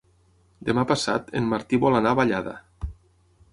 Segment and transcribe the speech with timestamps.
[0.69, 2.57] Demà passat en Martí vol anar a Vallada.